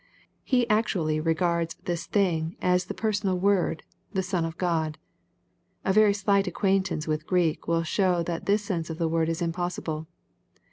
He 0.41 0.67
actually 0.67 1.19
regards" 1.21 1.75
this 1.85 2.07
thing" 2.07 2.55
as 2.59 2.85
the 2.85 2.95
personal 2.95 3.37
Word, 3.37 3.83
the 4.13 4.23
Son 4.23 4.45
of 4.45 4.57
Gk>dl 4.57 4.95
A 5.85 5.93
very 5.93 6.15
slight 6.15 6.45
/^cqijAintance 6.45 7.05
with 7.05 7.27
Greek 7.27 7.67
will 7.67 7.83
show 7.83 8.23
that 8.23 8.47
this 8.47 8.63
sense 8.63 8.89
of 8.89 8.97
the 8.97 9.07
word 9.07 9.29
is 9.29 9.41
imppssibla. 9.43 10.07